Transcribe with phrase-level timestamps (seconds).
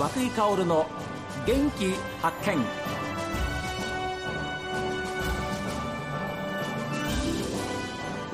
[0.00, 0.86] 和久井薫の
[1.46, 1.92] 元気
[2.22, 2.56] 発見。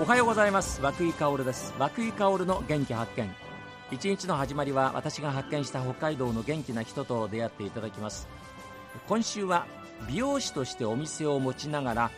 [0.01, 0.81] おはようございます。
[0.81, 1.75] 和久井薫です。
[1.77, 3.29] 和久井薫の元気発見。
[3.91, 8.29] 一日の始まりは私が発見した北海道の元気な人と出会っていただきます。
[9.09, 9.67] 今週は
[10.07, 12.11] 美容師としてお店を持ちながら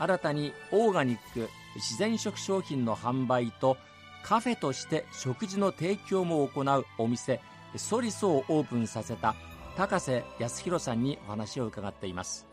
[0.00, 3.76] 新たにオーガニック自然食商品の販売と
[4.24, 7.40] カフェとして食事の提供も行うお店
[7.78, 9.34] ソリソをオープンさせた
[9.76, 12.46] 高瀬康弘さんにお話を伺っています。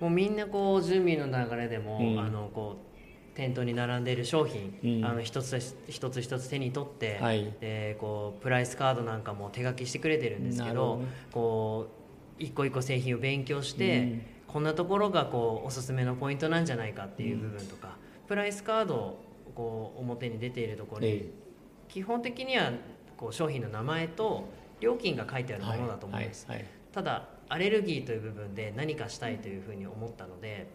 [0.00, 2.18] もうみんなこう準備の流れでも、うん。
[2.18, 5.04] あのこう店頭に並んでいる商品、うん。
[5.04, 7.54] あの一つ一つ一つ手に取って、はい。
[7.60, 11.02] でこうプライスカードなんかも手書きしてくれてるんですけど。
[11.32, 12.00] こう
[12.42, 14.22] 一個一個製品を勉強して、うん。
[14.48, 21.49] こんなところがこうおすすめのポイントなんじゃないかっていう部分とか、プライスカードをこう表に出ているところに、ええ
[21.92, 22.72] 基本的には
[23.16, 24.44] こう商品の名前と
[24.80, 26.46] 料金が書いてあるものだと思うんです。
[26.46, 30.68] はいはいただアレルギーという部分で何かしたいというふうに思ったので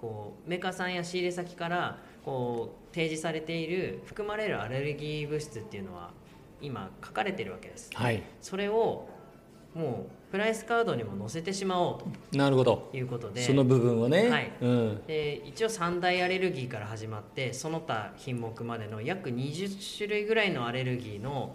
[0.00, 6.10] こうメーカーさんや仕入れ先からこう提示されている含まれるアレルギー物質っていうのは
[6.60, 7.90] 今書かれてるわけです。
[7.94, 8.22] はい。
[8.40, 9.08] それを
[9.78, 12.88] もうプライスカードにも載せてしまおうなるほど。
[12.90, 13.42] ということで。
[13.42, 14.52] その部分をね、はい。
[14.60, 21.54] うん、で一応三大アレルギーから始まってその他品目までの約20種類ぐらいのアレルギーの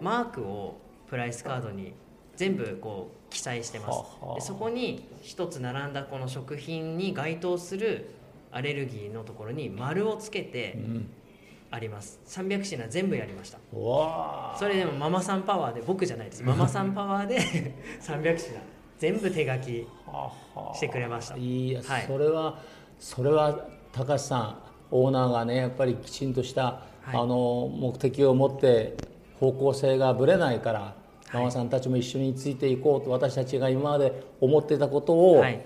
[0.00, 0.78] マークを
[1.08, 1.92] プライスカードに
[2.36, 3.88] 全部こう記載してます。
[3.90, 4.34] はあはあ。
[4.36, 8.10] でそこに一つ並んだこの食品に該当する
[8.52, 11.10] アレルギーのところに丸をつけてうん、
[11.76, 12.18] あります。
[12.26, 13.58] 300品全部やりました。
[14.58, 16.42] それでもママさんパワーで僕じゃないです。
[16.42, 17.38] ママさんパワーで
[18.00, 18.54] 300品
[18.98, 19.86] 全部手書き
[20.74, 21.36] してくれました。
[21.36, 22.04] いや、はい。
[22.06, 22.58] それは
[22.98, 24.58] それは高橋さん
[24.90, 27.14] オーナーがねやっぱりきちんとした、はい。
[27.14, 28.96] あの目的を持って
[29.38, 30.94] 方向性がぶれないから、は
[31.32, 31.34] い。
[31.34, 35.60] ママさんたちも一緒についていこうと私たちが今まで思ってたことを、はい。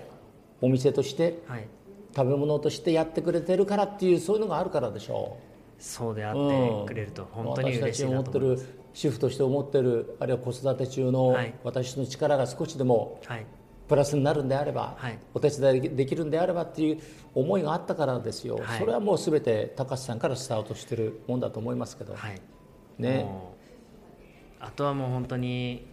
[0.59, 1.67] お店としてはい。
[2.13, 5.37] 食べ物としてやってくれてるからっていうそういうのがあるからでしょ
[5.81, 6.83] そうであう。
[6.83, 11.53] ってくれると本当に嬉しいなと私たち思ってる思います主婦として思ってるあるいは子育て中のはい。
[11.63, 13.45] 私の力が少しでもはい。
[13.87, 15.19] プラスになるんであれば、はい。
[15.33, 16.99] お手伝いできるんであればっていう
[17.35, 18.79] 思いがあったからですよ、はい。
[18.79, 22.41] それはもう全て高橋さんからスタートしてるもんだと思いますけど、はい。
[22.97, 23.25] ね。
[24.61, 25.87] あとはもう本当に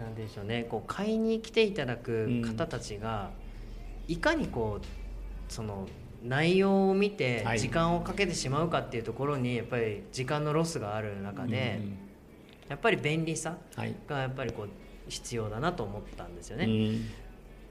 [0.00, 0.66] なんでしょうね。
[0.68, 3.30] こう買いに来ていただく方たちが、
[4.08, 5.86] いかにこうその
[6.22, 7.60] 内容を見てはい。
[7.60, 11.98] 時間をかけてしまうかっていうところにやっぱり時間のロスがある中で、うん
[12.68, 13.94] やっぱり便利さはい。
[14.08, 14.68] がやっぱりこう
[15.08, 16.64] 必要だなと思ったんですよね。
[16.64, 17.06] うん。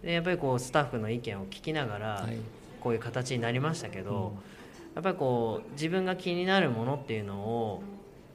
[0.01, 2.37] でやっぱりこうスタッフの意見を聞きながら、はい。
[2.79, 4.33] こういう形になりましたけど、
[4.93, 7.83] やっぱりこう自分が気になるものっていうのを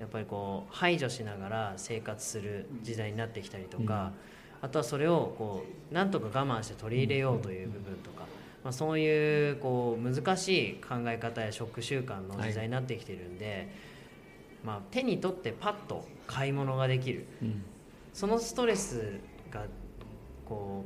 [0.00, 4.12] やっぱりこう排除しながら生活する時代になってきたりとか、
[4.60, 8.26] あとはそれをこうなんとか我慢して取り入れようという部分とか、
[8.62, 13.68] まあ、そういうこう難しい考え方や食習慣の時代になってきてるんで、
[14.64, 17.26] まあ、手に取ってパッと買い物ができる。
[17.42, 17.62] うん。
[18.12, 19.18] そのストレス
[19.50, 19.64] が
[20.44, 20.84] こ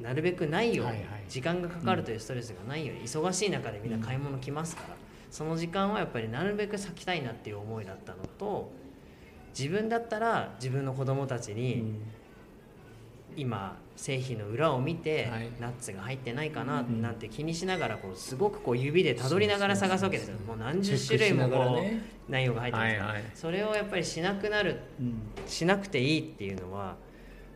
[0.00, 1.24] うなるべくないように、はいはい。
[1.28, 4.96] 時間がかかるというストレスがないように、忙しい中でみんな買い物来ますから、
[5.30, 8.70] その時間はやっぱりなるべく割きたいなっていう思いだったのと
[9.56, 12.02] 自分だったら自分の子供たちうにん
[13.36, 15.50] 今製品の裏を見て、はい。
[15.60, 17.00] ナッツが入ってないかなうん。
[17.00, 20.36] なんて気にしながらこうすごくこう指でたどりながら探すわけですよ。
[20.46, 22.02] もう何十種類もこう、らね。
[22.28, 23.30] 内容が入ってますから、はいはい。
[23.34, 25.22] それをやっぱりしなくなるうん。
[25.46, 26.96] しなくていいっていうのは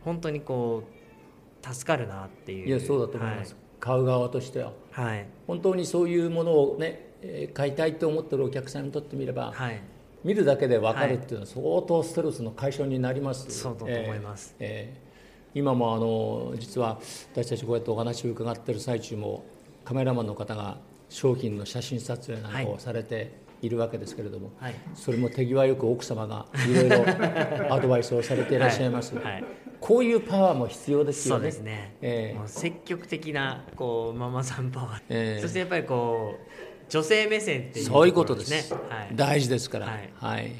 [0.03, 2.67] 本当にこう助かるなっていう。
[2.67, 4.73] いやそうだと思います、買う側としては。
[4.91, 9.81] はい、はい本当にそういうものをね、えー買いたいと思ってるお客さんにとってみれば、はい。
[10.23, 14.55] 見るだけで分かるっていうのは相当ストレスの解消になります、そうだと思います。
[14.59, 15.08] えーえー
[15.53, 16.99] 今もあの実は
[17.33, 19.43] 私たちこうやってお話を伺ってる最中も
[19.83, 20.77] カメラマンの方が
[21.09, 23.31] 商品の写真撮影なんかをされて
[23.61, 24.75] いるわけですけれども、はい。
[24.93, 29.23] それも手際よく奥様がいろいろアドバイスをされていらっしゃいます、はい。
[29.25, 29.43] はい。
[29.81, 32.37] こういうパワーも必要ですそうよねですね、ええ。
[32.37, 35.41] もう積極的なこうママさんパワー、ええ。
[35.41, 38.71] そしてやっぱりこう女性目線っていうそういうことです。
[38.71, 39.09] ね、はい。
[39.15, 40.51] 大事ですから、ははいい。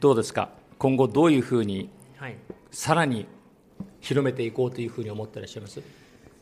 [0.00, 0.50] どうですか？
[0.78, 2.36] 今後どういうふうにはい、
[2.70, 3.26] さらに
[4.02, 5.80] 広めていこうというふうに思ってらっしゃいます？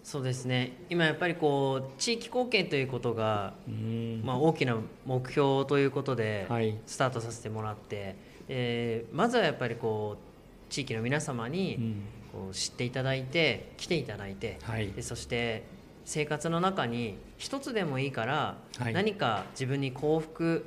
[0.02, 0.72] そうですね。
[0.88, 4.22] 今やっぱりこう地域貢献ということが、うん。
[4.24, 6.76] まあ、大きな目標ということではい。
[6.86, 8.16] スタートさせてもらって、
[8.48, 11.94] えーまずはやっぱりこう地域の皆様に、うん。
[12.32, 14.90] こう知っていただいて来ていただいて、はい。
[14.92, 15.64] でそして
[16.06, 18.92] 生活の中に一つでもいいから、はい。
[18.94, 20.64] 何か自分に幸福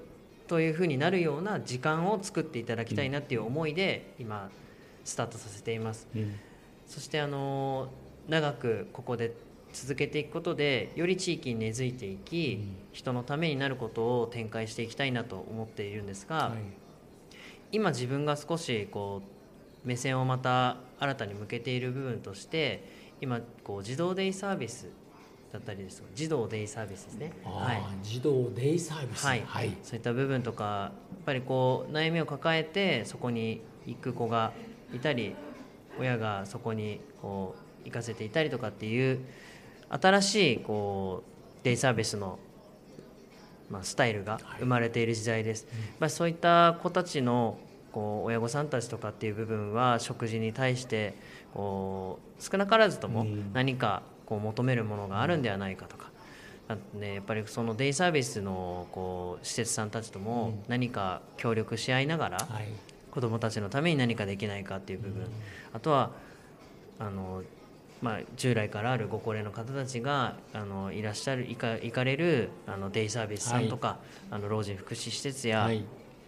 [0.47, 4.51] というふうになるような時間を作っていただきたいなっていう思いで今
[5.05, 6.35] スタートさせています、うん
[6.93, 7.89] そしてあの
[8.29, 9.33] 長くここで
[9.73, 12.59] 続けていくことでより地域に根付いていき、
[12.91, 16.59] 人のためになることを展開していきたいなと思っているんですが、はい。
[17.71, 19.23] 今自分が少しこ
[19.83, 22.87] う目線をまた新たに向けている部分として
[23.19, 24.87] 今こう児童デイサービス
[25.51, 27.31] だったりですとか児童デイサービスですね。
[27.43, 27.81] はい。
[28.03, 29.25] 児童デイサービス。
[29.25, 29.41] はい。
[29.43, 29.75] はい。
[29.81, 34.53] そういった部分とかやっぱりこう悩みを抱えてそこに行く子が
[34.93, 35.35] いたり
[35.99, 39.19] 親がそこにこう行かせていたりとかっていう
[39.89, 41.23] 新しいこ
[41.61, 42.39] うデイサービスの、
[43.69, 45.67] まあ、スタイルが生まれている時代です、
[45.99, 47.57] まあ、そういった子たちの
[47.91, 51.15] こう親御さんたちとかっていう部分は食事に対して
[51.53, 53.53] こう少なからずともうん。
[53.53, 56.09] 何かこう求めるものがあるんではないかとか、
[56.69, 65.27] あとね、やっぱりそのデイサービスのこう施設さんたちとも何か協力し合いながら、はい子どもたちのために何かできないかっていう部分、
[65.71, 66.09] あとは
[66.97, 67.43] あの、
[68.01, 73.99] まあ、従来からあるご高齢の方たちがあのいらっしゃる行か行かれるあのデイサービスさんとか、
[74.31, 75.85] あの老人福祉施設や、はい。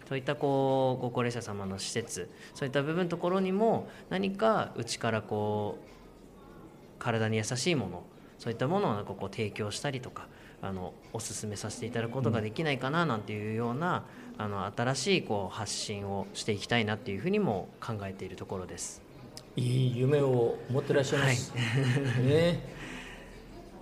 [0.08, 8.04] そういったこうご高齢者様の施設そういった部分のところにも何かうちからこう体に優しいもの
[8.38, 10.28] そういったものをなんかこう提供したりとか
[10.62, 14.04] あのお勧めさせていただくことができないかななんていうような、
[14.38, 19.02] あの新しいこう発信をしていきたいなっていうふうにも考えているところです。
[19.56, 22.60] いい夢を持ってらっしゃいます、ね。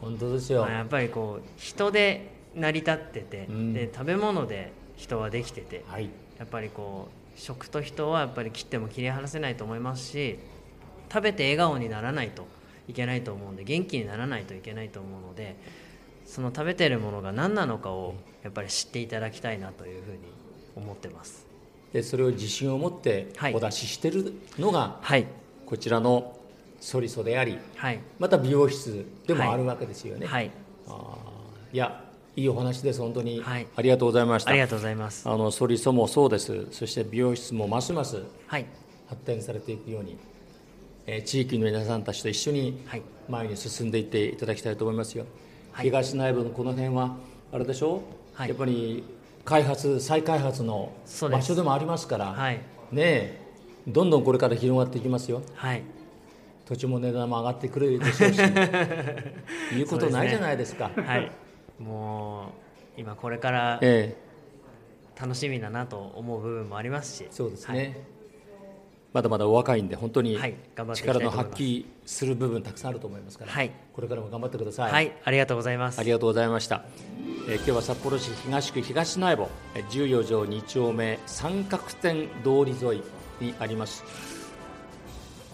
[0.01, 0.63] 本当ですよ。
[0.63, 3.73] まあやっぱりこう人で成り立ってて、うん。
[3.73, 6.11] で食べ物で人はできててはい。
[6.39, 10.39] やっぱりこう食と人はやっぱり切っても切り離せないと思いますし
[11.13, 12.47] 食べて笑顔にならないと
[12.89, 15.57] いけないと思うんで元気にならないといけないと思うので
[16.27, 20.19] その食べてるものが何なのかをやっぱり知っていただきたいなというふうに
[20.77, 21.47] 思ってます。
[21.93, 23.55] でそれを自信を持ってはい。
[23.55, 25.27] お出ししてるのが、はい。
[25.65, 26.37] こちらの
[26.81, 28.01] ソリソでありはい。
[28.19, 30.51] また美容室でもあるわけですよね、はい。
[30.89, 31.75] あー。
[31.75, 32.05] いや
[32.37, 33.01] いいお話です。
[33.01, 33.67] 本当に、はい。
[33.77, 34.51] ありがとうございました。
[34.51, 35.29] ありがとうございます。
[35.29, 36.67] あのソリソもそうです。
[36.73, 38.67] そして美容室もますますはい。
[39.07, 40.17] 発展されていくように、
[41.07, 43.03] えー地域の皆さんたちと一緒にはい。
[43.29, 45.25] 前に進んでいっていただきたいと思いますよ、
[45.73, 45.87] はい。
[45.87, 47.17] 東内部のこの辺は
[47.53, 48.03] あれでしょ、
[48.35, 48.49] はい。
[48.49, 49.03] やっぱり
[49.45, 50.93] 開発再開発の
[51.31, 52.61] 場所でもありますからはい。
[52.93, 53.41] ねえ
[53.87, 55.43] どんどんこれから広がっていきますよ。
[55.55, 55.83] はい。
[56.67, 58.39] 土地も値段も上がってくるでしょうし
[59.73, 60.91] 言うことないじゃないですか。
[60.97, 61.31] はい。
[61.79, 62.45] も
[62.97, 64.17] う今これからえ
[65.21, 67.25] 楽しみだなと思う部分もありますし。
[67.25, 68.07] えそうですね、
[69.15, 70.37] まだまだお若いんで本当に
[70.93, 73.71] 力の発揮する部分たくさんあると思いますから、はい。
[73.93, 76.01] これからも頑張ってください、はい、ありがとうございます。
[76.01, 76.85] ありがとうございました、
[77.49, 83.03] えー今日は札幌市東区東内房えー14条2丁目三角点通り沿い
[83.41, 84.03] にあります。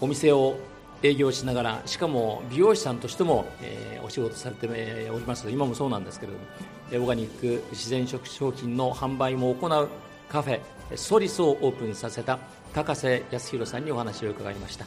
[0.01, 0.55] お店を
[1.03, 5.47] 営業しながらしかも美容師さんとしても、えーお仕事されてえーおります。
[5.51, 6.45] 今もそうなんですけれども
[6.91, 9.87] えーオーガニック自然食商品の販売も行う
[10.29, 10.59] カフェ
[10.89, 12.39] えーソリスをオープンさせた
[12.73, 14.85] 高瀬康弘さんにお話を伺いました。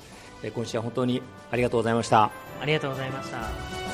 [0.54, 2.31] 今週は本当にありがとうございました。
[2.60, 3.94] ありがとうございました。